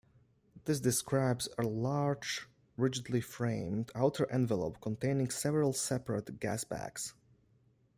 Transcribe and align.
This 0.65 0.79
describes 0.79 1.47
a 1.59 1.61
large 1.61 2.47
rigidly 2.75 3.21
framed 3.21 3.91
outer 3.93 4.25
envelope 4.31 4.81
containing 4.81 5.29
several 5.29 5.73
separate 5.73 6.39
gasbags. 6.39 7.13